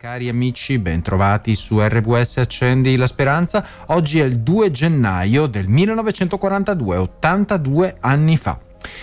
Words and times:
Cari 0.00 0.30
amici, 0.30 0.78
bentrovati 0.78 1.54
su 1.54 1.78
RWS 1.78 2.38
Accendi 2.38 2.96
la 2.96 3.06
Speranza. 3.06 3.62
Oggi 3.88 4.18
è 4.18 4.24
il 4.24 4.38
2 4.38 4.70
gennaio 4.70 5.46
del 5.46 5.68
1942, 5.68 6.96
82 6.96 7.96
anni 8.00 8.38
fa. 8.38 8.58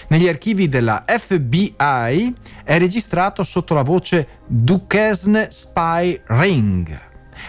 Negli 0.07 0.27
archivi 0.27 0.67
della 0.67 1.03
FBI 1.05 2.35
è 2.63 2.79
registrato 2.79 3.43
sotto 3.43 3.75
la 3.75 3.83
voce 3.83 4.27
Duquesne 4.47 5.49
Spy 5.51 6.19
Ring. 6.25 6.99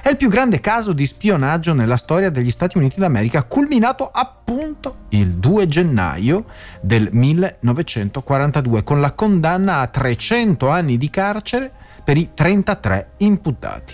È 0.02 0.10
il 0.10 0.18
più 0.18 0.28
grande 0.28 0.60
caso 0.60 0.92
di 0.92 1.06
spionaggio 1.06 1.72
nella 1.72 1.96
storia 1.96 2.28
degli 2.28 2.50
Stati 2.50 2.76
Uniti 2.76 3.00
d'America, 3.00 3.44
culminato 3.44 4.10
appunto 4.12 5.06
il 5.08 5.36
2 5.36 5.66
gennaio 5.66 6.44
del 6.82 7.08
1942 7.10 8.82
con 8.82 9.00
la 9.00 9.12
condanna 9.12 9.78
a 9.78 9.86
300 9.86 10.68
anni 10.68 10.98
di 10.98 11.08
carcere 11.08 11.72
per 12.08 12.16
i 12.16 12.30
33 12.32 13.10
imputati. 13.18 13.92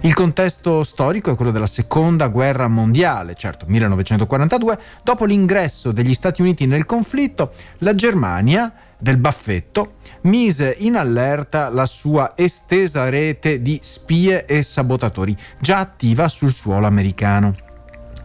Il 0.00 0.14
contesto 0.14 0.82
storico 0.82 1.30
è 1.30 1.36
quello 1.36 1.50
della 1.50 1.66
seconda 1.66 2.28
guerra 2.28 2.68
mondiale, 2.68 3.34
certo 3.34 3.66
1942, 3.68 4.78
dopo 5.02 5.26
l'ingresso 5.26 5.92
degli 5.92 6.14
Stati 6.14 6.40
Uniti 6.40 6.64
nel 6.64 6.86
conflitto, 6.86 7.52
la 7.80 7.94
Germania 7.94 8.72
del 8.96 9.18
baffetto 9.18 9.96
mise 10.22 10.74
in 10.78 10.96
allerta 10.96 11.68
la 11.68 11.84
sua 11.84 12.32
estesa 12.34 13.10
rete 13.10 13.60
di 13.60 13.78
spie 13.82 14.46
e 14.46 14.62
sabotatori, 14.62 15.36
già 15.60 15.80
attiva 15.80 16.28
sul 16.28 16.50
suolo 16.50 16.86
americano. 16.86 17.73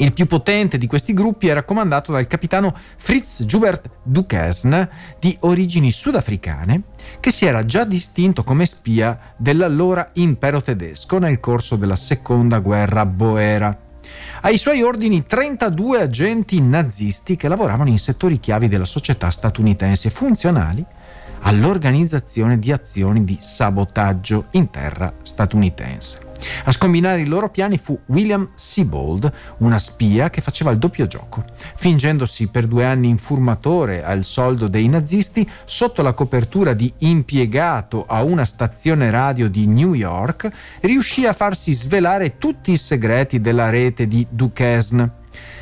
Il 0.02 0.14
più 0.14 0.28
potente 0.28 0.78
di 0.78 0.88
questi 0.88 1.14
gruppi 1.14 1.50
era 1.50 1.64
comandato 1.64 2.14
dal 2.14 2.26
capitano 2.26 2.74
Fritz 2.96 3.44
Joubert 3.44 3.90
Duquesne, 4.02 4.90
di 5.20 5.36
origini 5.42 5.92
sudafricane, 5.92 6.84
che 7.20 7.32
si 7.32 7.46
era 7.46 7.66
già 7.66 7.84
distinto 7.84 8.46
come 8.46 8.66
spia 8.66 9.34
dell'allora 9.36 10.12
impero 10.14 10.62
tedesco 10.62 11.18
nel 11.18 11.42
corso 11.42 11.76
della 11.76 11.98
seconda 11.98 12.60
guerra 12.60 13.06
boera. 13.06 13.78
Ai 14.42 14.58
suoi 14.58 14.82
ordini 14.82 15.26
32 15.26 16.00
agenti 16.00 16.62
nazisti 16.62 17.36
che 17.36 17.50
lavoravano 17.50 17.90
in 17.90 18.00
settori 18.00 18.40
chiavi 18.40 18.70
della 18.70 18.86
società 18.86 19.30
statunitense 19.30 20.10
funzionali 20.10 20.86
all'organizzazione 21.42 22.58
di 22.58 22.72
azioni 22.72 23.26
di 23.26 23.36
sabotaggio 23.42 24.46
in 24.52 24.70
terra 24.70 25.12
statunitense. 25.24 26.29
A 26.64 26.72
scombinare 26.72 27.22
i 27.22 27.26
loro 27.26 27.50
piani 27.50 27.78
fu 27.78 28.00
William 28.08 28.50
Siebold, 28.56 29.32
una 29.58 29.80
spia 29.80 30.30
che 30.30 30.42
faceva 30.42 30.72
il 30.72 30.78
doppio 30.78 31.08
gioco. 31.08 31.44
Fingendosi 31.76 32.48
per 32.48 32.68
due 32.68 32.86
anni 32.86 33.10
informatore 33.10 34.04
al 34.04 34.24
soldo 34.24 34.68
dei 34.68 34.88
nazisti, 34.88 35.50
sotto 35.66 36.02
la 36.02 36.14
copertura 36.14 36.74
di 36.74 36.92
impiegato 37.00 38.06
a 38.08 38.24
una 38.24 38.46
stazione 38.46 39.12
radio 39.12 39.50
di 39.50 39.68
New 39.68 39.94
York, 39.94 40.50
riuscì 40.82 41.26
a 41.26 41.34
farsi 41.34 41.74
svelare 41.74 42.38
tutti 42.38 42.72
i 42.72 42.78
segreti 42.78 43.42
della 43.42 43.70
rete 43.70 44.08
di 44.08 44.26
Duquesne. 44.30 45.18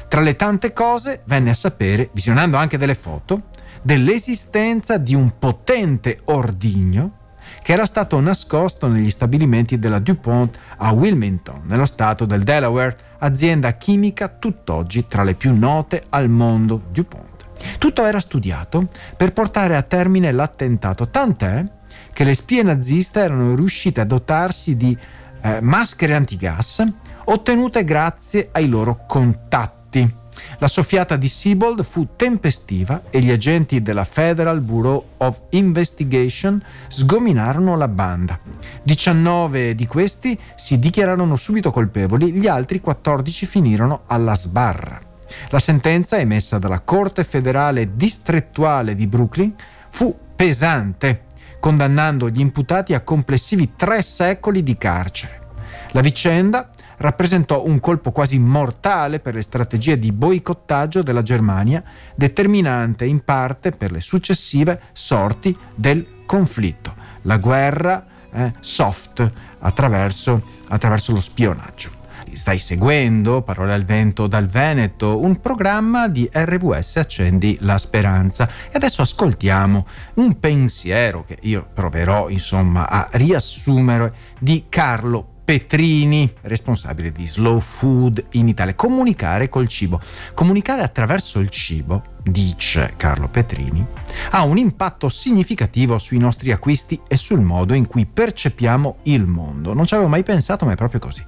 Tra 0.08 0.22
le 0.22 0.36
tante 0.36 0.72
cose 0.73 1.22
venne 1.25 1.50
a 1.50 1.55
sapere, 1.55 2.09
visionando 2.14 2.55
anche 2.55 2.78
delle 2.78 2.95
foto, 2.95 3.50
dell'esistenza 3.81 4.98
di 4.98 5.14
un 5.14 5.38
potente 5.38 6.22
ordigno 6.25 7.16
che 7.61 7.73
era 7.73 7.85
stato 7.85 8.19
nascosto 8.19 8.87
negli 8.87 9.09
stabilimenti 9.09 9.79
della 9.79 9.99
DuPont 9.99 10.57
a 10.77 10.91
Wilmington, 10.91 11.61
nello 11.65 11.85
stato 11.85 12.25
del 12.25 12.43
Delaware, 12.43 12.97
azienda 13.19 13.73
chimica 13.73 14.27
tutt'oggi 14.27 15.07
tra 15.07 15.23
le 15.23 15.33
più 15.33 15.55
note 15.55 16.03
al 16.09 16.29
mondo 16.29 16.83
DuPont. 16.91 17.45
Tutto 17.77 18.05
era 18.05 18.19
studiato 18.19 18.87
per 19.15 19.33
portare 19.33 19.75
a 19.75 19.81
termine 19.81 20.31
l'attentato, 20.31 21.09
tant'è 21.09 21.65
che 22.13 22.23
le 22.23 22.33
spie 22.33 22.63
naziste 22.63 23.19
erano 23.19 23.55
riuscite 23.55 24.01
a 24.01 24.05
dotarsi 24.05 24.75
di 24.75 24.97
eh, 25.41 25.61
maschere 25.61 26.15
antigas 26.15 26.85
ottenute 27.29 27.83
grazie 27.83 28.49
ai 28.51 28.67
loro 28.67 29.03
contatti. 29.05 30.25
La 30.59 30.67
soffiata 30.67 31.16
di 31.16 31.27
Siebold 31.27 31.83
fu 31.83 32.09
tempestiva 32.16 33.03
e 33.09 33.20
gli 33.20 33.31
agenti 33.31 33.81
della 33.81 34.03
Federal 34.03 34.61
Bureau 34.61 35.03
of 35.17 35.39
Investigation 35.49 36.64
sgominarono 36.87 37.75
la 37.75 37.87
banda. 37.87 38.39
19 38.83 39.75
di 39.75 39.86
questi 39.86 40.39
si 40.55 40.80
dichiararono 40.80 41.36
subito 41.36 41.71
colpevoli, 41.71 42.31
gli 42.31 42.48
altri 42.48 42.81
14 42.81 43.45
finirono 43.45 44.03
alla 44.08 44.36
sbarra. 44.36 45.02
La 45.49 45.59
sentenza 45.59 46.17
emessa 46.17 46.58
dalla 46.58 46.80
Corte 46.80 47.23
federale 47.23 47.95
distrettuale 47.95 48.95
di 48.95 49.08
Brooklyn 49.08 49.54
fu 49.89 50.17
pesante, 50.36 51.25
condannando 51.59 52.30
gli 52.30 52.39
imputati 52.39 52.93
a 52.93 53.02
complessivi 53.02 53.73
tre 53.75 54.02
secoli 54.02 54.64
di 54.64 54.77
carcere. 54.77 55.45
La 55.92 56.02
vicenda 56.02 56.71
rappresentò 56.97 57.63
un 57.65 57.80
colpo 57.80 58.11
quasi 58.11 58.39
mortale 58.39 59.19
per 59.19 59.35
le 59.35 59.41
strategie 59.41 59.99
di 59.99 60.11
boicottaggio 60.11 61.02
della 61.03 61.21
Germania, 61.21 61.83
determinante 62.15 63.05
in 63.05 63.23
parte 63.23 63.71
per 63.71 63.91
le 63.91 64.02
successive 64.02 64.81
sorti 64.93 65.55
del 65.75 66.23
conflitto, 66.25 66.93
la 67.23 67.37
guerra 67.37 68.05
eh, 68.31 68.53
soft 68.59 69.31
attraverso, 69.59 70.43
attraverso 70.67 71.13
lo 71.13 71.21
spionaggio. 71.21 72.05
Stai 72.33 72.59
seguendo, 72.59 73.41
parole 73.41 73.73
al 73.73 73.83
vento 73.83 74.27
dal 74.27 74.47
Veneto, 74.47 75.19
un 75.19 75.39
programma 75.41 76.07
di 76.07 76.30
RWS 76.31 76.97
Accendi 76.97 77.57
la 77.61 77.80
Speranza. 77.80 78.47
E 78.67 78.73
adesso 78.73 79.02
ascoltiamo 79.02 79.87
un 80.15 80.39
pensiero 80.39 81.25
che 81.25 81.39
io 81.41 81.67
proverò 81.73 82.30
insomma 82.30 82.87
a 82.89 83.09
riassumere 83.13 84.13
di 84.37 84.65
Carlo 84.69 85.36
Petrini, 85.47 86.30
responsabile 86.41 87.13
di 87.13 87.25
Slow 87.25 87.61
Food 87.61 88.21
in 88.31 88.49
Italia. 88.49 88.75
Comunicare 88.75 89.47
col 89.47 89.69
cibo. 89.69 90.02
Comunicare 90.33 90.81
attraverso 90.81 91.39
il 91.39 91.47
cibo, 91.47 92.03
dice 92.21 92.95
Carlo 92.97 93.30
Petrini, 93.30 93.87
ha 94.31 94.43
un 94.43 94.57
impatto 94.57 95.07
significativo 95.07 95.99
sui 95.99 96.17
nostri 96.17 96.52
acquisti 96.52 96.99
e 97.07 97.15
sul 97.15 97.39
modo 97.39 97.73
in 97.73 97.87
cui 97.87 98.05
percepiamo 98.05 98.97
il 99.03 99.25
mondo. 99.25 99.73
Non 99.73 99.86
ci 99.86 99.93
avevo 99.93 100.09
mai 100.09 100.23
pensato, 100.23 100.65
ma 100.65 100.73
è 100.73 100.75
proprio 100.75 100.99
così. 100.99 101.23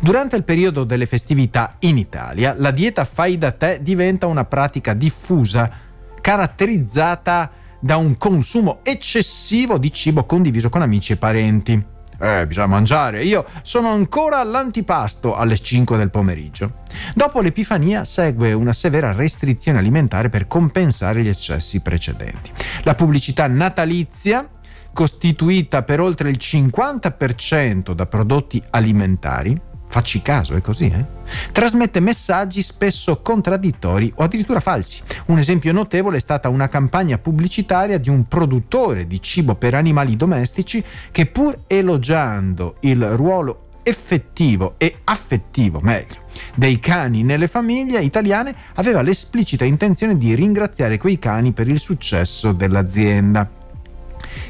Durante 0.00 0.36
il 0.36 0.44
periodo 0.44 0.84
delle 0.84 1.04
festività 1.04 1.76
in 1.80 1.98
Italia, 1.98 2.54
la 2.56 2.70
dieta 2.70 3.04
fai 3.04 3.36
da 3.36 3.52
te 3.52 3.80
diventa 3.82 4.26
una 4.26 4.46
pratica 4.46 4.94
diffusa, 4.94 5.70
caratterizzata 6.18 7.50
da 7.78 7.98
un 7.98 8.16
consumo 8.16 8.80
eccessivo 8.84 9.76
di 9.76 9.92
cibo 9.92 10.24
condiviso 10.24 10.70
con 10.70 10.80
amici 10.80 11.12
e 11.12 11.16
parenti 11.18 11.98
eh, 12.20 12.46
bisogna 12.46 12.66
mangiare. 12.66 13.24
Io 13.24 13.46
sono 13.62 13.90
ancora 13.90 14.38
all'antipasto 14.38 15.34
alle 15.34 15.58
5 15.58 15.96
del 15.96 16.10
pomeriggio. 16.10 16.82
Dopo 17.14 17.40
l'Epifania 17.40 18.04
segue 18.04 18.52
una 18.52 18.72
severa 18.72 19.12
restrizione 19.12 19.78
alimentare 19.78 20.28
per 20.28 20.46
compensare 20.46 21.22
gli 21.22 21.28
eccessi 21.28 21.80
precedenti. 21.80 22.50
La 22.82 22.94
pubblicità 22.94 23.46
natalizia 23.46 24.46
costituita 24.92 25.82
per 25.82 26.00
oltre 26.00 26.30
il 26.30 26.38
50% 26.38 27.92
da 27.92 28.06
prodotti 28.06 28.62
alimentari, 28.70 29.58
Facci 29.90 30.22
caso, 30.22 30.54
è 30.54 30.60
così, 30.60 30.86
eh? 30.86 31.04
Trasmette 31.50 31.98
messaggi 31.98 32.62
spesso 32.62 33.20
contraddittori 33.22 34.12
o 34.14 34.22
addirittura 34.22 34.60
falsi. 34.60 35.02
Un 35.26 35.38
esempio 35.38 35.72
notevole 35.72 36.18
è 36.18 36.20
stata 36.20 36.48
una 36.48 36.68
campagna 36.68 37.18
pubblicitaria 37.18 37.98
di 37.98 38.08
un 38.08 38.28
produttore 38.28 39.08
di 39.08 39.20
cibo 39.20 39.56
per 39.56 39.74
animali 39.74 40.14
domestici 40.14 40.82
che 41.10 41.26
pur 41.26 41.62
elogiando 41.66 42.76
il 42.80 43.04
ruolo 43.04 43.66
effettivo 43.82 44.74
e 44.78 44.98
affettivo, 45.02 45.80
meglio, 45.80 46.22
dei 46.54 46.78
cani 46.78 47.24
nelle 47.24 47.48
famiglie 47.48 48.00
italiane, 48.00 48.54
aveva 48.74 49.02
l'esplicita 49.02 49.64
intenzione 49.64 50.16
di 50.16 50.36
ringraziare 50.36 50.98
quei 50.98 51.18
cani 51.18 51.50
per 51.50 51.66
il 51.66 51.80
successo 51.80 52.52
dell'azienda. 52.52 53.59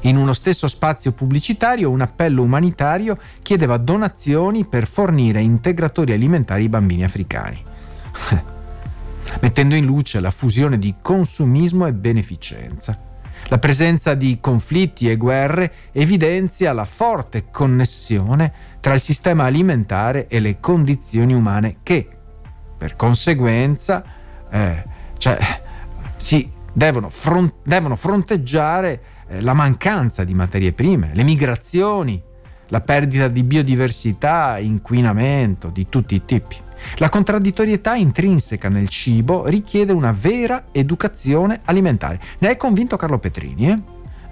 In 0.02 0.16
uno 0.16 0.32
stesso 0.32 0.68
spazio 0.68 1.12
pubblicitario 1.12 1.90
un 1.90 2.00
appello 2.00 2.42
umanitario 2.42 3.18
chiedeva 3.42 3.76
donazioni 3.76 4.64
per 4.64 4.86
fornire 4.86 5.40
integratori 5.40 6.12
alimentari 6.12 6.62
ai 6.62 6.68
bambini 6.68 7.04
africani. 7.04 7.62
mettendo 9.40 9.74
in 9.74 9.84
luce 9.84 10.20
la 10.20 10.30
fusione 10.30 10.78
di 10.78 10.96
consumismo 11.00 11.86
e 11.86 11.92
beneficenza. 11.92 12.98
La 13.48 13.58
presenza 13.58 14.14
di 14.14 14.38
conflitti 14.40 15.08
e 15.08 15.16
guerre 15.16 15.72
evidenzia 15.92 16.72
la 16.72 16.84
forte 16.84 17.46
connessione 17.50 18.52
tra 18.80 18.92
il 18.92 19.00
sistema 19.00 19.44
alimentare 19.44 20.26
e 20.28 20.40
le 20.40 20.60
condizioni 20.60 21.32
umane 21.32 21.76
che, 21.82 22.06
per 22.76 22.96
conseguenza, 22.96 24.04
eh, 24.50 24.84
cioè, 25.16 25.38
si 26.16 26.50
devono, 26.72 27.08
front- 27.08 27.54
devono 27.62 27.96
fronteggiare 27.96 29.02
eh, 29.30 29.40
la 29.40 29.54
mancanza 29.54 30.24
di 30.24 30.34
materie 30.34 30.72
prime, 30.72 31.10
le 31.14 31.22
migrazioni, 31.22 32.20
la 32.68 32.80
perdita 32.80 33.28
di 33.28 33.42
biodiversità, 33.44 34.58
inquinamento 34.58 35.68
di 35.68 35.88
tutti 35.88 36.16
i 36.16 36.24
tipi. 36.24 36.56
La 36.96 37.08
contraddittorietà 37.08 37.94
intrinseca 37.94 38.68
nel 38.68 38.88
cibo 38.88 39.46
richiede 39.46 39.92
una 39.92 40.12
vera 40.12 40.64
educazione 40.72 41.60
alimentare. 41.64 42.20
Ne 42.38 42.50
è 42.50 42.56
convinto 42.56 42.96
Carlo 42.96 43.18
Petrini, 43.18 43.68
eh? 43.68 43.82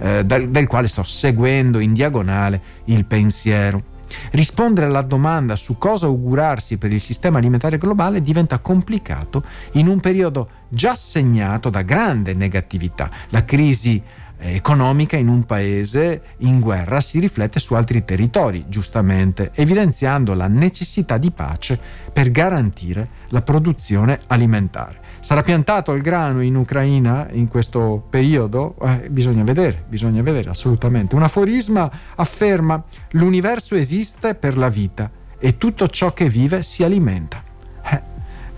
Eh, 0.01 0.25
del, 0.25 0.51
del 0.51 0.67
quale 0.67 0.87
sto 0.87 1.03
seguendo 1.03 1.79
in 1.79 1.93
diagonale 1.93 2.61
il 2.85 3.05
pensiero. 3.05 3.97
Rispondere 4.31 4.87
alla 4.87 5.03
domanda 5.03 5.55
su 5.57 5.77
cosa 5.77 6.07
augurarsi 6.07 6.79
per 6.79 6.93
il 6.93 7.01
sistema 7.01 7.39
alimentare 7.39 7.79
globale 7.79 8.23
diventa 8.23 8.59
complicato 8.59 9.43
in 9.73 9.87
un 9.87 10.01
periodo 10.01 10.49
già 10.69 10.95
segnato 10.95 11.69
da 11.69 11.83
grande 11.83 12.33
negatività. 12.33 13.11
La 13.29 13.45
crisi 13.45 14.03
economica 14.39 15.17
in 15.17 15.29
un 15.29 15.45
paese 15.45 16.23
in 16.39 16.61
guerra 16.61 17.01
si 17.01 17.19
riflette 17.19 17.59
su 17.59 17.75
altri 17.75 18.05
territori, 18.05 18.65
giustamente, 18.69 19.51
evidenziando 19.55 20.35
la 20.35 20.47
necessità 20.47 21.19
di 21.19 21.31
pace 21.31 21.79
per 22.13 22.31
garantire 22.31 23.09
la 23.29 23.43
produzione 23.43 24.21
alimentare. 24.27 25.07
Sarà 25.21 25.43
piantato 25.43 25.93
il 25.95 26.03
grano 26.03 26.41
in 26.43 26.55
Ucraina 26.55 27.29
in 27.33 27.49
questo 27.49 28.07
periodo? 28.09 28.77
Eh, 28.81 29.09
bisogna 29.11 29.43
vedere, 29.43 29.85
bisogna 29.89 30.23
vedere 30.23 30.51
assolutamente. 30.51 31.17
Un 31.17 31.25
aforisma 31.25 31.91
afferma 32.15 32.83
l'universo 33.11 33.75
esiste 33.75 34.35
per 34.35 34.57
la 34.57 34.69
vita 34.69 35.11
e 35.39 35.59
tutto 35.59 35.89
ciò 35.89 36.13
che 36.13 36.29
vive 36.29 36.63
si 36.63 36.85
alimenta. 36.85 37.48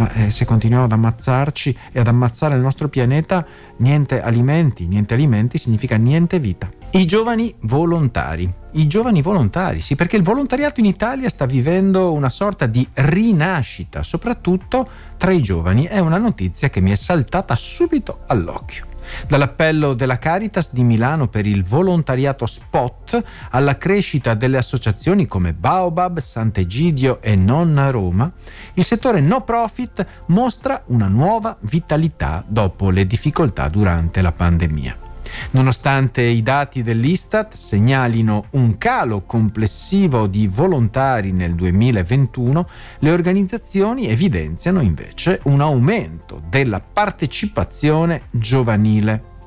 Ma 0.00 0.10
eh, 0.14 0.30
se 0.30 0.46
continuiamo 0.46 0.86
ad 0.86 0.92
ammazzarci 0.92 1.76
e 1.92 2.00
ad 2.00 2.06
ammazzare 2.06 2.54
il 2.54 2.62
nostro 2.62 2.88
pianeta, 2.88 3.44
niente 3.76 4.22
alimenti, 4.22 4.86
niente 4.86 5.12
alimenti 5.12 5.58
significa 5.58 5.96
niente 5.96 6.38
vita. 6.38 6.70
I 6.92 7.04
giovani 7.04 7.54
volontari. 7.60 8.50
I 8.72 8.86
giovani 8.86 9.20
volontari, 9.20 9.82
sì, 9.82 9.96
perché 9.96 10.16
il 10.16 10.22
volontariato 10.22 10.80
in 10.80 10.86
Italia 10.86 11.28
sta 11.28 11.44
vivendo 11.44 12.14
una 12.14 12.30
sorta 12.30 12.64
di 12.64 12.86
rinascita, 12.94 14.02
soprattutto 14.02 14.88
tra 15.18 15.32
i 15.32 15.42
giovani. 15.42 15.84
È 15.84 15.98
una 15.98 16.18
notizia 16.18 16.70
che 16.70 16.80
mi 16.80 16.92
è 16.92 16.96
saltata 16.96 17.54
subito 17.54 18.20
all'occhio. 18.26 18.89
Dall'appello 19.26 19.94
della 19.94 20.18
Caritas 20.18 20.72
di 20.72 20.84
Milano 20.84 21.28
per 21.28 21.46
il 21.46 21.64
volontariato 21.64 22.46
spot 22.46 23.22
alla 23.50 23.76
crescita 23.76 24.34
delle 24.34 24.58
associazioni 24.58 25.26
come 25.26 25.52
Baobab, 25.52 26.18
Sant'Egidio 26.18 27.20
e 27.20 27.36
Nonna 27.36 27.90
Roma, 27.90 28.30
il 28.74 28.84
settore 28.84 29.20
no 29.20 29.42
profit 29.42 30.06
mostra 30.26 30.82
una 30.86 31.06
nuova 31.06 31.56
vitalità 31.60 32.44
dopo 32.46 32.90
le 32.90 33.06
difficoltà 33.06 33.68
durante 33.68 34.22
la 34.22 34.32
pandemia. 34.32 35.08
Nonostante 35.52 36.22
i 36.22 36.42
dati 36.42 36.82
dell'Istat 36.82 37.54
segnalino 37.54 38.46
un 38.50 38.78
calo 38.78 39.22
complessivo 39.22 40.26
di 40.26 40.46
volontari 40.46 41.32
nel 41.32 41.54
2021, 41.54 42.68
le 43.00 43.10
organizzazioni 43.10 44.08
evidenziano 44.08 44.80
invece 44.80 45.40
un 45.44 45.60
aumento 45.60 46.42
della 46.48 46.80
partecipazione 46.80 48.22
giovanile. 48.30 49.38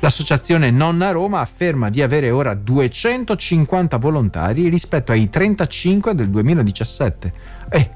L'associazione 0.00 0.70
Nonna 0.70 1.10
Roma 1.10 1.40
afferma 1.40 1.90
di 1.90 2.02
avere 2.02 2.30
ora 2.30 2.54
250 2.54 3.96
volontari 3.96 4.68
rispetto 4.68 5.12
ai 5.12 5.30
35 5.30 6.14
del 6.14 6.28
2017. 6.30 7.32
E 7.70 7.90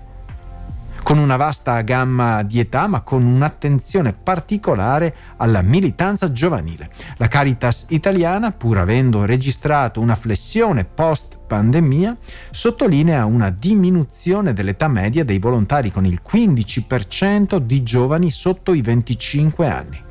con 1.05 1.19
una 1.19 1.37
vasta 1.37 1.83
gamma 1.83 2.43
di 2.43 2.59
età 2.59 2.87
ma 2.87 3.03
con 3.03 3.23
un'attenzione 3.27 4.15
particolare 4.15 5.15
alla 5.37 5.61
militanza 5.61 6.33
giovanile. 6.33 6.91
La 7.19 7.29
Caritas 7.29 7.87
italiana, 7.91 8.53
pur 8.53 8.79
avendo 8.79 9.27
registrato 9.27 10.01
una 10.01 10.15
flessione 10.15 10.85
post 10.85 11.39
pandemia, 11.47 12.17
sottolinea 12.51 13.27
una 13.27 13.51
diminuzione 13.51 14.55
dell'età 14.55 14.89
media 14.89 15.25
dei 15.25 15.39
volontari 15.39 15.91
con 15.91 16.07
il 16.07 16.23
15% 16.27 17.59
di 17.59 17.83
giovani 17.83 18.31
sotto 18.31 18.73
i 18.73 18.81
25 18.81 19.69
anni. 19.69 20.04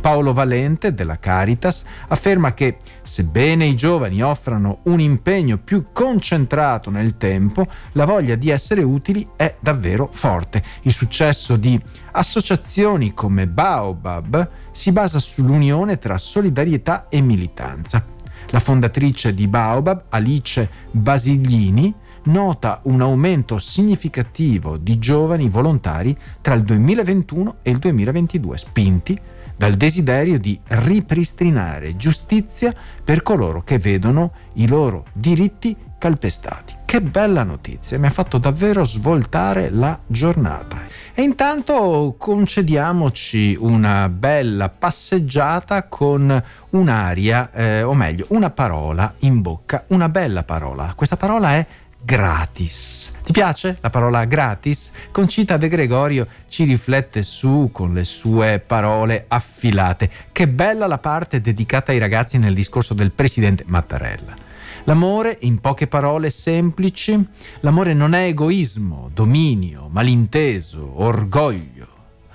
Paolo 0.00 0.32
Valente 0.32 0.94
della 0.94 1.18
Caritas 1.18 1.84
afferma 2.08 2.54
che 2.54 2.76
sebbene 3.02 3.66
i 3.66 3.74
giovani 3.74 4.22
offrano 4.22 4.80
un 4.84 5.00
impegno 5.00 5.58
più 5.58 5.86
concentrato 5.92 6.90
nel 6.90 7.16
tempo, 7.16 7.66
la 7.92 8.04
voglia 8.04 8.34
di 8.34 8.50
essere 8.50 8.82
utili 8.82 9.26
è 9.36 9.56
davvero 9.60 10.08
forte. 10.12 10.62
Il 10.82 10.92
successo 10.92 11.56
di 11.56 11.80
associazioni 12.12 13.14
come 13.14 13.46
Baobab 13.46 14.48
si 14.70 14.92
basa 14.92 15.18
sull'unione 15.18 15.98
tra 15.98 16.18
solidarietà 16.18 17.08
e 17.08 17.20
militanza. 17.20 18.04
La 18.50 18.60
fondatrice 18.60 19.34
di 19.34 19.46
Baobab, 19.46 20.04
Alice 20.08 20.68
Basiglini, 20.90 21.94
nota 22.24 22.80
un 22.84 23.00
aumento 23.00 23.58
significativo 23.58 24.76
di 24.76 24.98
giovani 24.98 25.48
volontari 25.48 26.16
tra 26.40 26.54
il 26.54 26.64
2021 26.64 27.56
e 27.62 27.70
il 27.70 27.78
2022, 27.78 28.58
spinti 28.58 29.20
dal 29.60 29.74
desiderio 29.74 30.38
di 30.38 30.58
ripristinare 30.68 31.94
giustizia 31.94 32.74
per 33.04 33.20
coloro 33.20 33.62
che 33.62 33.78
vedono 33.78 34.32
i 34.54 34.66
loro 34.66 35.04
diritti 35.12 35.76
calpestati. 35.98 36.76
Che 36.86 37.02
bella 37.02 37.42
notizia, 37.42 37.98
mi 37.98 38.06
ha 38.06 38.10
fatto 38.10 38.38
davvero 38.38 38.84
svoltare 38.84 39.68
la 39.68 40.00
giornata. 40.06 40.78
E 41.12 41.20
intanto 41.20 42.14
concediamoci 42.16 43.54
una 43.60 44.08
bella 44.08 44.70
passeggiata 44.70 45.88
con 45.88 46.42
un'aria, 46.70 47.50
eh, 47.52 47.82
o 47.82 47.92
meglio, 47.92 48.24
una 48.30 48.48
parola 48.48 49.12
in 49.18 49.42
bocca, 49.42 49.84
una 49.88 50.08
bella 50.08 50.42
parola. 50.42 50.94
Questa 50.96 51.18
parola 51.18 51.56
è 51.56 51.66
gratis. 52.02 53.14
Ti 53.24 53.32
piace 53.32 53.78
la 53.80 53.90
parola 53.90 54.24
gratis? 54.24 54.92
Concita 55.10 55.56
De 55.56 55.68
Gregorio 55.68 56.26
ci 56.48 56.64
riflette 56.64 57.22
su 57.22 57.70
con 57.72 57.92
le 57.92 58.04
sue 58.04 58.58
parole 58.58 59.26
affilate. 59.28 60.10
Che 60.32 60.48
bella 60.48 60.86
la 60.86 60.98
parte 60.98 61.40
dedicata 61.40 61.92
ai 61.92 61.98
ragazzi 61.98 62.38
nel 62.38 62.54
discorso 62.54 62.94
del 62.94 63.12
presidente 63.12 63.64
Mattarella. 63.66 64.48
L'amore, 64.84 65.36
in 65.40 65.60
poche 65.60 65.86
parole 65.86 66.30
semplici, 66.30 67.22
l'amore 67.60 67.92
non 67.92 68.14
è 68.14 68.24
egoismo, 68.24 69.10
dominio, 69.12 69.88
malinteso, 69.90 71.02
orgoglio. 71.02 71.88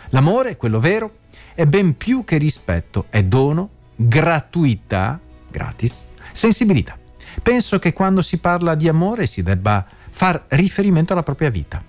L'amore, 0.09 0.56
quello 0.56 0.79
vero, 0.79 1.18
è 1.56 1.65
ben 1.65 1.97
più 1.97 2.23
che 2.23 2.38
rispetto, 2.38 3.06
è 3.09 3.23
dono, 3.23 3.69
gratuità, 3.95 5.19
gratis, 5.50 6.07
sensibilità. 6.31 6.97
Penso 7.41 7.79
che 7.79 7.93
quando 7.93 8.21
si 8.21 8.39
parla 8.39 8.75
di 8.75 8.87
amore 8.87 9.27
si 9.27 9.43
debba 9.43 9.85
far 10.09 10.45
riferimento 10.49 11.13
alla 11.13 11.23
propria 11.23 11.49
vita. 11.49 11.83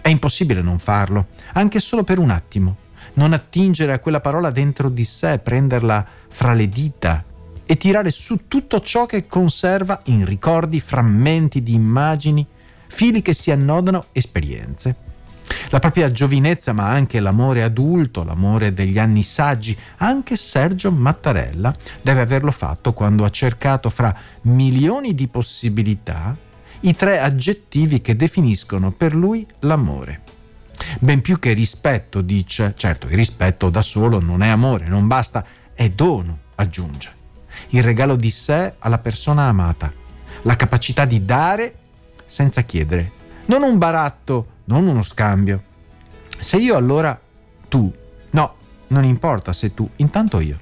È 0.00 0.08
impossibile 0.08 0.60
non 0.60 0.78
farlo, 0.78 1.28
anche 1.54 1.80
solo 1.80 2.04
per 2.04 2.18
un 2.18 2.30
attimo. 2.30 2.76
Non 3.14 3.32
attingere 3.32 3.92
a 3.92 3.98
quella 3.98 4.20
parola 4.20 4.50
dentro 4.50 4.88
di 4.88 5.04
sé, 5.04 5.38
prenderla 5.38 6.04
fra 6.28 6.52
le 6.52 6.68
dita 6.68 7.24
e 7.66 7.76
tirare 7.76 8.10
su 8.10 8.46
tutto 8.46 8.80
ciò 8.80 9.06
che 9.06 9.26
conserva 9.26 10.02
in 10.06 10.24
ricordi, 10.24 10.80
frammenti 10.80 11.62
di 11.62 11.72
immagini, 11.72 12.46
fili 12.88 13.22
che 13.22 13.32
si 13.32 13.50
annodano, 13.50 14.06
esperienze. 14.12 14.96
La 15.70 15.78
propria 15.78 16.10
giovinezza, 16.10 16.72
ma 16.72 16.88
anche 16.88 17.20
l'amore 17.20 17.62
adulto, 17.62 18.24
l'amore 18.24 18.72
degli 18.72 18.98
anni 18.98 19.22
saggi, 19.22 19.76
anche 19.98 20.36
Sergio 20.36 20.90
Mattarella 20.90 21.74
deve 22.02 22.20
averlo 22.20 22.50
fatto 22.50 22.92
quando 22.92 23.24
ha 23.24 23.30
cercato 23.30 23.90
fra 23.90 24.14
milioni 24.42 25.14
di 25.14 25.28
possibilità 25.28 26.36
i 26.80 26.94
tre 26.94 27.18
aggettivi 27.18 28.00
che 28.00 28.14
definiscono 28.14 28.90
per 28.90 29.14
lui 29.14 29.46
l'amore. 29.60 30.20
Ben 31.00 31.20
più 31.22 31.38
che 31.38 31.52
rispetto, 31.52 32.20
dice, 32.20 32.74
certo, 32.76 33.06
il 33.06 33.14
rispetto 33.14 33.70
da 33.70 33.80
solo 33.80 34.20
non 34.20 34.42
è 34.42 34.48
amore, 34.48 34.86
non 34.86 35.06
basta, 35.06 35.44
è 35.72 35.88
dono, 35.88 36.38
aggiunge. 36.56 37.12
Il 37.70 37.82
regalo 37.82 38.16
di 38.16 38.30
sé 38.30 38.74
alla 38.78 38.98
persona 38.98 39.44
amata, 39.44 39.92
la 40.42 40.56
capacità 40.56 41.04
di 41.04 41.24
dare 41.24 41.74
senza 42.26 42.62
chiedere, 42.62 43.10
non 43.46 43.62
un 43.62 43.78
baratto 43.78 44.46
non 44.64 44.86
uno 44.86 45.02
scambio. 45.02 45.62
Se 46.38 46.56
io 46.56 46.76
allora 46.76 47.18
tu, 47.68 47.92
no, 48.30 48.54
non 48.88 49.04
importa 49.04 49.52
se 49.52 49.74
tu, 49.74 49.88
intanto 49.96 50.40
io. 50.40 50.58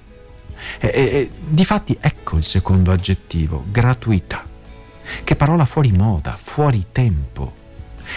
E, 0.78 0.86
e, 0.88 1.02
e, 1.02 1.30
difatti 1.48 1.96
ecco 2.00 2.36
il 2.36 2.44
secondo 2.44 2.92
aggettivo, 2.92 3.64
gratuità. 3.70 4.44
Che 5.24 5.36
parola 5.36 5.64
fuori 5.64 5.92
moda, 5.92 6.32
fuori 6.32 6.86
tempo. 6.92 7.60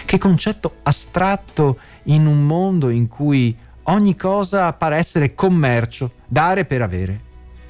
Che 0.06 0.18
concetto 0.18 0.78
astratto 0.84 1.80
in 2.04 2.26
un 2.26 2.46
mondo 2.46 2.90
in 2.90 3.08
cui 3.08 3.56
ogni 3.84 4.16
cosa 4.16 4.72
pare 4.74 4.98
essere 4.98 5.34
commercio, 5.34 6.12
dare 6.28 6.66
per 6.66 6.82
avere. 6.82 7.22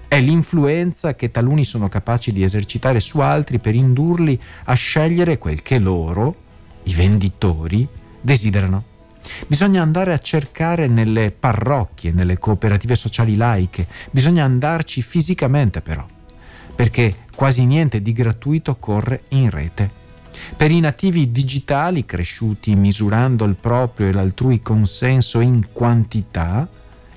È 0.08 0.20
l'influenza 0.20 1.16
che 1.16 1.32
taluni 1.32 1.66
sono 1.66 1.90
capaci 1.90 2.32
di 2.32 2.44
esercitare 2.44 3.00
su 3.00 3.20
altri 3.20 3.60
per 3.60 3.76
indurli 3.76 4.40
a 4.66 4.74
scegliere 4.74 5.38
quel 5.38 5.62
che 5.62 5.80
loro, 5.80 6.36
i 6.84 6.94
venditori, 6.94 7.88
desiderano. 8.26 8.94
Bisogna 9.48 9.82
andare 9.82 10.14
a 10.14 10.20
cercare 10.20 10.88
nelle 10.88 11.32
parrocchie, 11.32 12.12
nelle 12.12 12.38
cooperative 12.38 12.96
sociali 12.96 13.36
laiche, 13.36 13.88
bisogna 14.12 14.44
andarci 14.44 15.02
fisicamente 15.02 15.82
però, 15.82 16.06
perché 16.76 17.26
quasi 17.36 17.66
niente 17.66 18.02
di 18.02 18.14
gratuito 18.14 18.76
corre 18.78 19.24
in 19.30 19.50
rete. 19.50 20.04
Per 20.58 20.70
i 20.70 20.80
nativi 20.80 21.32
digitali 21.32 22.06
cresciuti 22.06 22.76
misurando 22.76 23.46
il 23.46 23.56
proprio 23.56 24.08
e 24.08 24.12
l'altrui 24.12 24.62
consenso 24.62 25.40
in 25.40 25.68
quantità, 25.72 26.68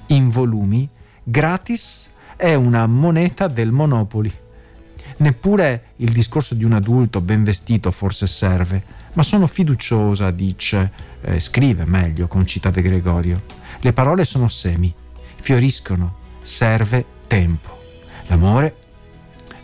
in 0.08 0.30
volumi, 0.30 0.88
gratis 1.22 2.12
è 2.36 2.54
una 2.54 2.86
moneta 2.86 3.48
del 3.48 3.72
Monopoli. 3.72 4.32
Neppure 5.18 5.94
il 5.96 6.12
discorso 6.12 6.54
di 6.54 6.64
un 6.64 6.72
adulto 6.72 7.20
ben 7.20 7.42
vestito 7.42 7.90
forse 7.90 8.26
serve, 8.26 8.82
ma 9.14 9.22
sono 9.22 9.46
fiduciosa, 9.46 10.30
dice, 10.30 10.92
eh, 11.22 11.40
scrive 11.40 11.84
meglio 11.84 12.28
con 12.28 12.46
Citate 12.46 12.82
Gregorio. 12.82 13.42
Le 13.80 13.92
parole 13.92 14.24
sono 14.24 14.48
semi, 14.48 14.94
fioriscono, 15.40 16.16
serve 16.42 17.04
tempo. 17.26 17.76
L'amore 18.28 18.76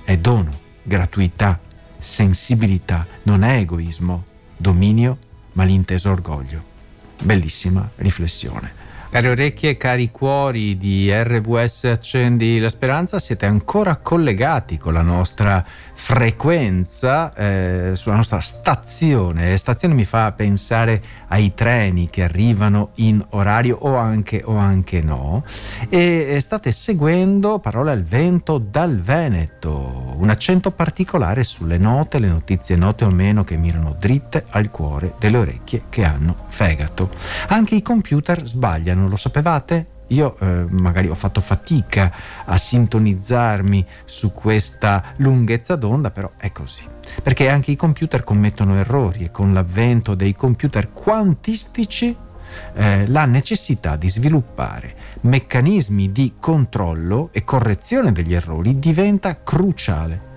è 0.04 0.16
dono, 0.16 0.50
gratuità, 0.82 1.60
sensibilità, 1.98 3.06
non 3.22 3.44
è 3.44 3.58
egoismo, 3.58 4.24
dominio, 4.56 5.18
malinteso 5.52 6.10
orgoglio. 6.10 6.72
Bellissima 7.22 7.88
riflessione. 7.96 8.83
Cari 9.14 9.28
orecchie 9.28 9.70
e 9.70 9.76
cari 9.76 10.10
cuori 10.10 10.76
di 10.76 11.08
RWS 11.08 11.84
Accendi 11.84 12.58
la 12.58 12.68
Speranza, 12.68 13.20
siete 13.20 13.46
ancora 13.46 13.98
collegati 13.98 14.76
con 14.76 14.92
la 14.92 15.02
nostra 15.02 15.64
frequenza 15.94 17.32
eh, 17.32 17.92
sulla 17.94 18.16
nostra 18.16 18.40
stazione. 18.40 19.56
Stazione 19.56 19.94
mi 19.94 20.04
fa 20.04 20.32
pensare 20.32 21.00
ai 21.28 21.54
treni 21.54 22.10
che 22.10 22.24
arrivano 22.24 22.90
in 22.96 23.24
orario 23.30 23.78
o 23.82 23.96
anche, 23.96 24.42
o 24.44 24.56
anche 24.56 25.00
no. 25.00 25.44
E 25.88 26.36
state 26.40 26.72
seguendo 26.72 27.60
Parole 27.60 27.92
al 27.92 28.02
vento 28.02 28.58
dal 28.58 29.00
Veneto, 29.00 30.14
un 30.16 30.28
accento 30.28 30.72
particolare 30.72 31.44
sulle 31.44 31.78
note, 31.78 32.18
le 32.18 32.28
notizie 32.28 32.74
note 32.74 33.04
o 33.04 33.10
meno 33.10 33.44
che 33.44 33.56
mirano 33.56 33.94
dritte 33.96 34.44
al 34.50 34.70
cuore 34.70 35.14
delle 35.20 35.38
orecchie 35.38 35.84
che 35.88 36.04
hanno 36.04 36.34
fegato. 36.48 37.10
Anche 37.48 37.76
i 37.76 37.82
computer 37.82 38.44
sbagliano, 38.44 39.03
lo 39.08 39.16
sapevate? 39.16 39.86
Io 40.08 40.36
eh, 40.38 40.66
magari 40.68 41.08
ho 41.08 41.14
fatto 41.14 41.40
fatica 41.40 42.12
a 42.44 42.56
sintonizzarmi 42.56 43.86
su 44.04 44.32
questa 44.32 45.14
lunghezza 45.16 45.76
d'onda, 45.76 46.10
però 46.10 46.30
è 46.36 46.52
così. 46.52 46.82
Perché 47.22 47.48
anche 47.48 47.70
i 47.70 47.76
computer 47.76 48.22
commettono 48.22 48.76
errori 48.76 49.24
e 49.24 49.30
con 49.30 49.52
l'avvento 49.52 50.14
dei 50.14 50.34
computer 50.34 50.92
quantistici 50.92 52.16
eh, 52.74 53.06
la 53.08 53.24
necessità 53.24 53.96
di 53.96 54.08
sviluppare 54.10 54.94
meccanismi 55.22 56.12
di 56.12 56.34
controllo 56.38 57.30
e 57.32 57.44
correzione 57.44 58.12
degli 58.12 58.34
errori 58.34 58.78
diventa 58.78 59.42
cruciale. 59.42 60.32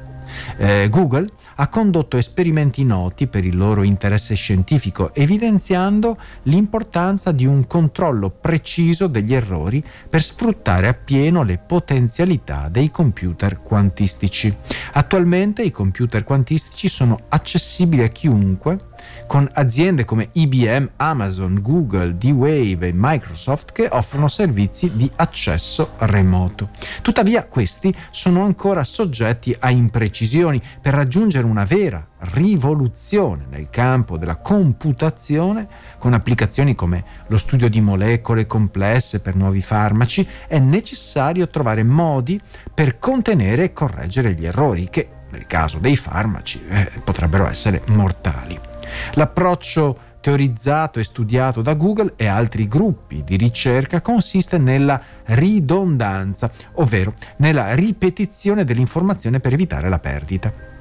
Eh, 0.57 0.87
Google 0.89 1.29
ha 1.59 1.67
condotto 1.69 2.17
esperimenti 2.17 2.83
noti 2.83 3.27
per 3.27 3.45
il 3.45 3.55
loro 3.55 3.83
interesse 3.83 4.35
scientifico, 4.35 5.13
evidenziando 5.13 6.17
l'importanza 6.43 7.31
di 7.31 7.45
un 7.45 7.67
controllo 7.67 8.29
preciso 8.29 9.07
degli 9.07 9.33
errori 9.33 9.83
per 10.09 10.21
sfruttare 10.21 10.87
appieno 10.87 11.43
le 11.43 11.57
potenzialità 11.57 12.67
dei 12.69 12.91
computer 12.91 13.61
quantistici. 13.61 14.55
Attualmente 14.93 15.61
i 15.61 15.71
computer 15.71 16.23
quantistici 16.23 16.87
sono 16.87 17.21
accessibili 17.29 18.03
a 18.03 18.07
chiunque 18.07 18.79
con 19.27 19.49
aziende 19.53 20.05
come 20.05 20.29
IBM, 20.31 20.89
Amazon, 20.97 21.59
Google, 21.61 22.17
D-Wave 22.17 22.87
e 22.87 22.93
Microsoft 22.93 23.71
che 23.71 23.87
offrono 23.91 24.27
servizi 24.27 24.91
di 24.95 25.09
accesso 25.15 25.91
remoto. 25.99 26.69
Tuttavia 27.01 27.43
questi 27.45 27.93
sono 28.11 28.43
ancora 28.43 28.83
soggetti 28.83 29.55
a 29.59 29.69
imprecisioni 29.69 30.61
per 30.81 30.93
raggiungere 30.93 31.45
una 31.45 31.65
vera 31.65 32.05
rivoluzione 32.19 33.45
nel 33.49 33.69
campo 33.69 34.17
della 34.17 34.37
computazione 34.37 35.67
con 35.99 36.13
applicazioni 36.13 36.73
come 36.73 37.03
lo 37.27 37.37
studio 37.37 37.69
di 37.69 37.81
molecole 37.81 38.47
complesse 38.47 39.21
per 39.21 39.35
nuovi 39.35 39.61
farmaci, 39.61 40.27
è 40.47 40.57
necessario 40.59 41.47
trovare 41.49 41.83
modi 41.83 42.39
per 42.73 42.97
contenere 42.99 43.65
e 43.65 43.73
correggere 43.73 44.33
gli 44.33 44.45
errori 44.45 44.89
che, 44.89 45.09
nel 45.29 45.45
caso 45.45 45.77
dei 45.77 45.95
farmaci, 45.95 46.63
eh, 46.67 46.91
potrebbero 47.03 47.47
essere 47.47 47.81
mortali. 47.87 48.66
L'approccio 49.13 49.99
teorizzato 50.19 50.99
e 50.99 51.03
studiato 51.03 51.61
da 51.61 51.73
Google 51.73 52.13
e 52.15 52.27
altri 52.27 52.67
gruppi 52.67 53.23
di 53.23 53.37
ricerca 53.37 54.01
consiste 54.01 54.57
nella 54.57 55.01
ridondanza, 55.25 56.51
ovvero 56.73 57.13
nella 57.37 57.73
ripetizione 57.75 58.65
dell'informazione 58.65 59.39
per 59.39 59.53
evitare 59.53 59.89
la 59.89 59.99
perdita. 59.99 60.75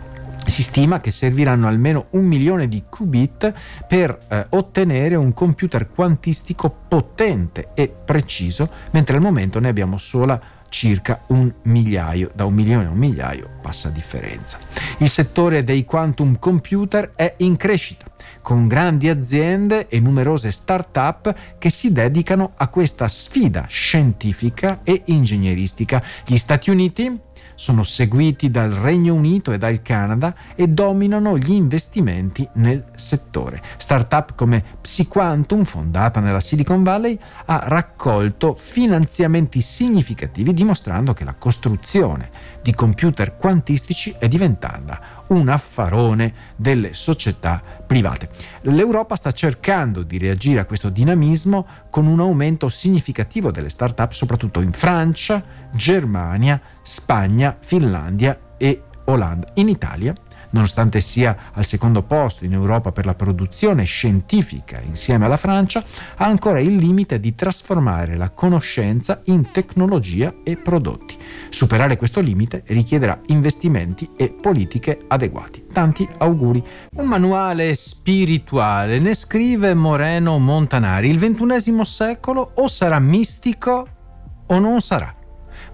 Si 0.47 0.63
stima 0.63 1.01
che 1.01 1.11
serviranno 1.11 1.67
almeno 1.67 2.07
un 2.11 2.25
milione 2.25 2.69
di 2.69 2.85
qubit 2.89 3.53
per 3.87 4.17
eh, 4.29 4.47
ottenere 4.51 5.17
un 5.17 5.33
computer 5.33 5.91
quantistico 5.91 6.73
potente 6.87 7.71
e 7.75 7.89
preciso, 7.89 8.71
mentre 8.93 9.17
al 9.17 9.23
momento 9.23 9.59
ne 9.59 9.69
abbiamo 9.69 9.99
sola 9.99 10.41
circa 10.69 11.23
un 11.29 11.53
migliaio, 11.63 12.31
da 12.35 12.45
un 12.45 12.55
milione 12.55 12.87
a 12.87 12.91
un 12.91 12.99
migliaio 12.99 13.51
passa 13.61 13.91
differenza. 13.91 14.59
Il 14.99 15.09
settore 15.09 15.65
dei 15.65 15.85
quantum 15.85 16.39
computer 16.39 17.13
è 17.15 17.35
in 17.39 17.57
crescita, 17.57 18.07
con 18.43 18.69
grandi 18.69 19.09
aziende 19.09 19.89
e 19.89 19.99
numerose 20.01 20.51
start-up 20.51 21.35
che 21.59 21.71
si 21.71 21.93
dedicano 21.93 22.53
a 22.57 22.69
questa 22.69 23.09
sfida 23.09 23.67
scientifica 23.69 24.81
e 24.83 25.03
ingegneristica. 25.07 26.03
Gli 26.25 26.37
Stati 26.37 26.71
Uniti 26.71 27.25
sono 27.57 27.83
seguiti 27.83 28.51
dal 28.51 28.71
Regno 28.71 29.15
Unito 29.15 29.51
e 29.51 29.59
dal 29.59 29.83
Canada 29.83 30.35
e 30.55 30.69
dominano 30.69 31.37
gli 31.37 31.53
investimenti 31.53 32.49
nel 32.55 32.85
settore. 32.95 33.61
Startup 33.79 34.35
come 34.37 34.63
PsyQuantum, 34.81 35.65
fondata 35.65 36.21
nella 36.21 36.41
Silicon 36.41 36.85
Valley, 36.85 37.19
ha 37.47 37.65
raccolto 37.65 38.55
finanziamenti 38.57 39.61
significativi 39.61 40.55
dimostrando 40.55 41.13
che 41.13 41.25
la 41.25 41.35
costruzione 41.35 42.31
di 42.63 42.73
computer 42.75 43.37
quantistici 43.37 44.15
è 44.19 44.29
diventata 44.29 45.16
un 45.29 45.49
affarone 45.49 46.35
delle 46.57 46.95
società 46.95 47.63
private. 47.87 48.31
L'Europa 48.63 49.17
sta 49.17 49.33
cercando 49.33 50.03
di 50.03 50.19
reagire 50.19 50.61
a 50.61 50.65
questo 50.65 50.89
dinamismo 50.89 51.67
con 51.91 52.07
un 52.07 52.21
aumento 52.21 52.69
significativo 52.69 53.51
delle 53.51 53.71
start-up, 53.71 54.13
soprattutto 54.13 54.61
in 54.61 54.73
Francia, 54.73 55.43
Germania, 55.73 56.61
Spagna, 56.83 57.57
Finlandia 57.61 58.39
e 58.57 58.83
Olanda. 59.05 59.51
In 59.55 59.69
Italia 59.69 60.15
nonostante 60.57 61.01
sia 61.01 61.51
al 61.53 61.65
secondo 61.65 62.03
posto 62.03 62.45
in 62.45 62.53
Europa 62.53 62.91
per 62.91 63.07
la 63.07 63.15
produzione 63.15 63.85
scientifica 63.85 64.81
insieme 64.81 65.27
alla 65.27 65.37
Francia, 65.37 65.85
ha 66.17 66.25
ancora 66.25 66.59
il 66.61 66.75
limite 66.77 67.21
di 67.21 67.35
trasformare 67.35 68.17
la 68.17 68.31
conoscenza 68.31 69.21
in 69.27 69.51
tecnologia 69.53 70.35
e 70.43 70.57
prodotti. 70.57 71.17
Superare 71.51 71.97
questo 71.97 72.21
limite 72.21 72.63
richiederà 72.67 73.21
investimenti 73.27 74.11
e 74.17 74.31
politiche 74.31 75.05
adeguati. 75.09 75.67
Tanti 75.73 76.09
auguri. 76.19 76.63
Un 76.95 77.07
manuale 77.07 77.75
spirituale, 77.75 78.99
ne 78.99 79.15
scrive 79.15 79.75
Moreno 79.75 80.39
Montanari. 80.39 81.11
Il 81.11 81.19
XXI 81.19 81.85
secolo 81.85 82.53
o 82.55 82.69
sarà 82.69 82.99
mistico 82.99 83.87
o 84.47 84.59
non 84.59 84.81
sarà. 84.81 85.16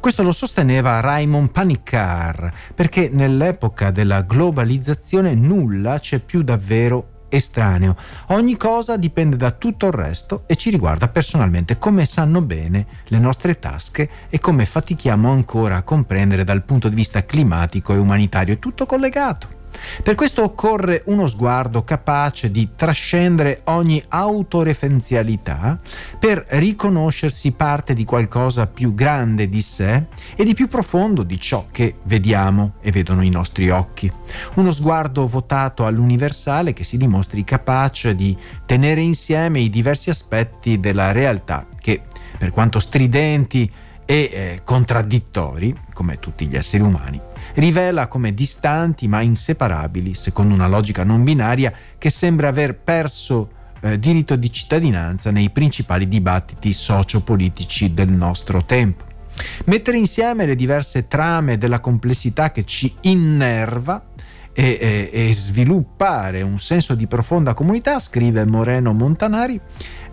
Questo 0.02 0.24
lo 0.24 0.32
sosteneva 0.32 0.98
Raymond 0.98 1.50
Panikkar, 1.50 2.52
perché 2.74 3.08
nell'epoca 3.08 3.92
della 3.92 4.22
globalizzazione 4.22 5.32
nulla 5.36 6.00
c'è 6.00 6.18
più 6.18 6.42
davvero 6.42 7.26
estraneo. 7.28 7.94
Ogni 8.30 8.56
cosa 8.56 8.96
dipende 8.96 9.36
da 9.36 9.52
tutto 9.52 9.86
il 9.86 9.92
resto 9.92 10.42
e 10.48 10.56
ci 10.56 10.70
riguarda 10.70 11.06
personalmente, 11.06 11.78
come 11.78 12.04
sanno 12.04 12.42
bene 12.42 12.86
le 13.04 13.18
nostre 13.20 13.60
tasche 13.60 14.10
e 14.28 14.40
come 14.40 14.66
fatichiamo 14.66 15.30
ancora 15.30 15.76
a 15.76 15.82
comprendere 15.84 16.42
dal 16.42 16.64
punto 16.64 16.88
di 16.88 16.96
vista 16.96 17.24
climatico 17.24 17.94
e 17.94 17.98
umanitario. 17.98 18.54
È 18.54 18.58
tutto 18.58 18.86
collegato. 18.86 19.61
Per 20.02 20.14
questo 20.14 20.42
occorre 20.42 21.02
uno 21.06 21.26
sguardo 21.26 21.84
capace 21.84 22.50
di 22.50 22.70
trascendere 22.76 23.62
ogni 23.64 24.02
autoreferenzialità 24.08 25.78
per 26.18 26.44
riconoscersi 26.48 27.52
parte 27.52 27.94
di 27.94 28.04
qualcosa 28.04 28.66
più 28.66 28.94
grande 28.94 29.48
di 29.48 29.62
sé 29.62 30.06
e 30.34 30.44
di 30.44 30.54
più 30.54 30.68
profondo 30.68 31.22
di 31.22 31.38
ciò 31.38 31.66
che 31.70 31.96
vediamo 32.04 32.74
e 32.80 32.90
vedono 32.90 33.22
i 33.22 33.30
nostri 33.30 33.70
occhi. 33.70 34.10
Uno 34.54 34.72
sguardo 34.72 35.26
votato 35.26 35.86
all'universale 35.86 36.72
che 36.72 36.84
si 36.84 36.96
dimostri 36.96 37.44
capace 37.44 38.14
di 38.14 38.36
tenere 38.66 39.00
insieme 39.00 39.60
i 39.60 39.70
diversi 39.70 40.10
aspetti 40.10 40.80
della 40.80 41.12
realtà 41.12 41.66
che, 41.80 42.02
per 42.38 42.50
quanto 42.50 42.80
stridenti 42.80 43.70
e 44.04 44.30
eh, 44.32 44.60
contraddittori, 44.64 45.74
come 45.92 46.18
tutti 46.18 46.46
gli 46.46 46.56
esseri 46.56 46.82
umani, 46.82 47.20
rivela 47.54 48.08
come 48.08 48.34
distanti 48.34 49.08
ma 49.08 49.20
inseparabili, 49.20 50.14
secondo 50.14 50.54
una 50.54 50.68
logica 50.68 51.04
non 51.04 51.24
binaria 51.24 51.72
che 51.98 52.10
sembra 52.10 52.48
aver 52.48 52.76
perso 52.76 53.50
eh, 53.80 53.98
diritto 53.98 54.36
di 54.36 54.50
cittadinanza 54.50 55.30
nei 55.30 55.50
principali 55.50 56.08
dibattiti 56.08 56.72
sociopolitici 56.72 57.94
del 57.94 58.10
nostro 58.10 58.64
tempo. 58.64 59.04
Mettere 59.64 59.98
insieme 59.98 60.46
le 60.46 60.54
diverse 60.54 61.08
trame 61.08 61.58
della 61.58 61.80
complessità 61.80 62.52
che 62.52 62.64
ci 62.64 62.94
innerva 63.02 64.10
e, 64.52 64.78
e, 64.80 65.28
e 65.28 65.32
sviluppare 65.32 66.42
un 66.42 66.58
senso 66.58 66.94
di 66.94 67.06
profonda 67.06 67.54
comunità, 67.54 67.98
scrive 67.98 68.44
Moreno 68.44 68.92
Montanari, 68.92 69.58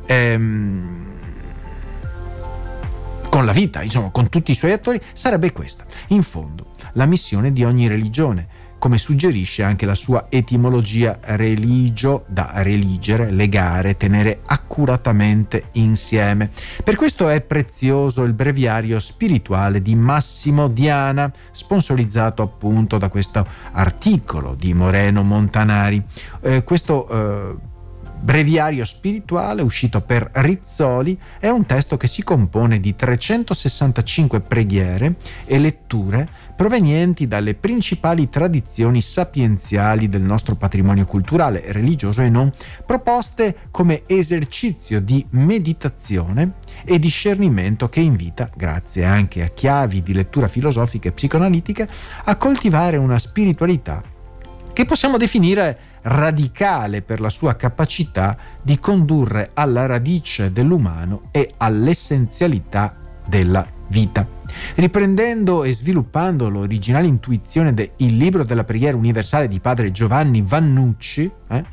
ehm, 0.05 1.19
con 3.30 3.46
la 3.46 3.52
vita, 3.52 3.84
insomma, 3.84 4.10
con 4.10 4.28
tutti 4.28 4.52
i 4.52 4.56
suoi 4.56 4.72
attori, 4.72 5.00
sarebbe 5.14 5.52
questa. 5.52 5.86
In 6.08 6.24
fondo, 6.24 6.74
la 6.94 7.06
missione 7.06 7.54
di 7.54 7.64
ogni 7.64 7.88
religione, 7.88 8.48
come 8.80 8.98
suggerisce 8.98 9.62
anche 9.62 9.86
la 9.86 9.94
sua 9.94 10.28
etimologia 10.30 11.20
religio, 11.22 12.24
da 12.28 12.52
religere, 12.56 13.30
legare, 13.30 13.98
tenere 13.98 14.40
accuratamente 14.46 15.70
insieme. 15.74 16.50
Per 16.84 16.96
questo 16.96 17.30
è 17.30 17.42
prezioso 17.42 18.24
il 18.24 18.34
breviario 18.34 19.00
spirituale 19.00 19.82
di 19.82 19.96
Massimo 19.96 20.70
Diana, 20.70 21.32
sponsorizzato 21.52 22.42
appunto 22.42 22.98
da 22.98 23.10
questo 23.10 23.46
articolo 23.74 24.56
di 24.56 24.74
Moreno 24.74 25.24
Montanari. 25.24 26.02
Eh, 26.42 26.64
questo 26.64 27.08
eh, 27.10 27.69
Breviario 28.22 28.84
spirituale 28.84 29.62
uscito 29.62 30.02
per 30.02 30.30
Rizzoli 30.34 31.18
è 31.40 31.48
un 31.48 31.66
testo 31.66 31.96
che 31.96 32.08
si 32.08 32.22
compone 32.22 32.82
di 32.82 32.94
365 32.94 34.42
preghiere 34.42 35.16
e 35.46 35.58
letture 35.58 36.28
provenienti 36.54 37.30
dalle 37.30 37.56
principali 37.56 38.28
tradizioni 38.28 39.00
sapienziali 39.00 40.10
del 40.10 40.22
nostro 40.22 40.56
patrimonio 40.56 41.06
culturale, 41.06 41.64
religioso 41.68 42.22
e 42.22 42.30
non, 42.30 42.52
proposte 42.86 43.56
come 43.72 44.04
esercizio 44.06 45.00
di 45.00 45.26
meditazione 45.30 46.56
e 46.84 47.00
discernimento 47.00 47.88
che 47.88 48.02
invita, 48.02 48.50
grazie 48.54 49.06
anche 49.06 49.44
a 49.44 49.48
chiavi 49.48 50.04
di 50.04 50.14
lettura 50.14 50.50
filosofica 50.50 51.08
e 51.08 51.14
psicoanalitica, 51.14 51.88
a 52.26 52.36
coltivare 52.36 52.98
una 52.98 53.18
spiritualità 53.18 54.18
che 54.80 54.86
possiamo 54.86 55.18
definire 55.18 55.78
radicale 56.04 57.02
per 57.02 57.20
la 57.20 57.30
sua 57.30 57.58
capacità 57.58 58.38
di 58.62 58.80
condurre 58.80 59.50
alla 59.54 59.86
radice 59.86 60.54
dell'umano 60.54 61.24
e 61.32 61.50
all'essenzialità 61.58 62.96
della 63.28 63.68
vita. 63.90 64.26
Riprendendo 64.76 65.66
e 65.66 65.74
sviluppando 65.74 66.48
l'originale 66.48 67.08
intuizione 67.08 67.74
del 67.74 67.92
Libro 67.98 68.46
della 68.46 68.64
Preghiera 68.64 68.96
Universale 68.96 69.50
di 69.50 69.60
padre 69.60 69.92
Giovanni 69.92 70.42
Vannucci, 70.42 71.30
eh, 71.50 71.64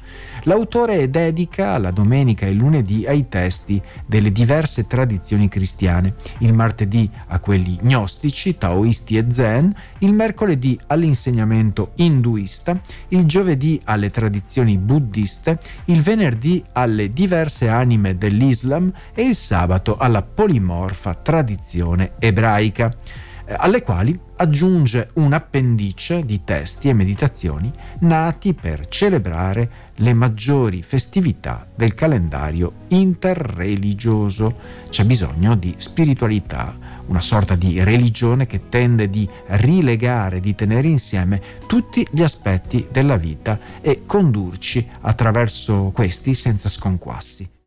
l'autore 0.47 1.09
dedica 1.11 1.79
la 1.79 1.91
domenica 1.91 2.47
e 2.47 2.51
il 2.51 2.57
lunedì 2.57 3.07
ai 3.07 3.29
testi 3.29 3.81
delle 4.07 4.33
diverse 4.33 4.87
tradizioni 4.87 5.49
cristiane, 5.49 6.15
il 6.39 6.53
martedì 6.53 7.09
a 7.29 7.39
quelli 7.39 7.79
gnostici, 7.83 8.57
taoisti 8.57 9.17
e 9.17 9.27
zen, 9.31 9.75
il 9.99 10.13
mercoledì 10.13 10.79
all'insegnamento 10.87 11.93
induista, 11.97 12.81
il 13.09 13.25
giovedì 13.25 13.81
alle 13.85 14.11
tradizioni 14.11 14.79
buddiste, 14.79 15.59
il 15.87 16.01
venerdì 16.01 16.65
alle 16.73 17.13
diverse 17.13 17.69
anime 17.69 18.17
dell'Islam 18.17 18.93
e 19.15 19.23
il 19.23 19.35
sabato 19.35 19.97
alla 19.97 20.23
polimorfa 20.23 21.15
tradizione 21.15 22.13
ebraica 22.19 22.95
eh, 23.49 23.55
alle 23.57 23.83
quali 23.83 24.19
aggiunge 24.39 25.11
un 25.15 25.33
appendice 25.33 26.25
di 26.25 26.43
testi 26.45 26.89
e 26.89 26.93
meditazioni 26.93 27.73
nati 28.01 28.53
per 28.55 28.89
celebrare 28.89 29.71
le 29.97 30.13
maggiori 30.13 30.83
festività 30.83 31.67
del 31.75 31.95
calendario 31.95 32.73
interreligioso. 32.89 34.57
C'è 34.89 35.05
bisogno 35.05 35.57
di 35.57 35.75
spiritualità, 35.79 36.77
una 37.07 37.21
sorta 37.21 37.55
di 37.55 37.83
religione 37.83 38.47
che 38.47 38.69
tende 38.69 39.09
di 39.09 39.29
rilegare, 39.47 40.41
di 40.41 40.55
tenere 40.55 40.89
insieme 40.89 41.41
tutti 41.67 42.07
gli 42.11 42.23
aspetti 42.23 42.87
della 42.91 43.17
vita 43.17 43.59
e 43.81 44.03
condurci 44.07 44.89
attraverso 45.01 45.91
questi 45.95 46.35
senza 46.35 46.69
sconquassi. 46.69 47.56